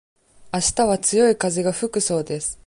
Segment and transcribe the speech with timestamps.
[0.49, 2.59] あしたは強い風が吹くそうです。